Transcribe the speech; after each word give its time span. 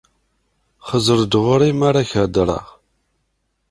Xeẓẓer-d 0.87 1.33
ɣur-i 1.43 1.71
m 1.73 1.81
ara 1.89 2.09
k-d-heddreɣ. 2.09 2.65